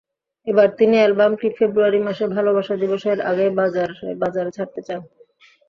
এবার 0.47 0.67
তিনি 0.79 0.95
অ্যালবামটি 0.99 1.47
ফেব্রুয়ারি 1.57 1.99
মাসে 2.07 2.25
ভালোবাসা 2.35 2.73
দিবসের 2.81 3.17
আগেই 3.29 3.51
বাজারে 4.21 4.51
ছাড়তে 4.51 4.81
চান। 4.87 5.01